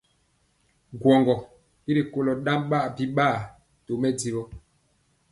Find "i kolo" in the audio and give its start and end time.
1.89-2.31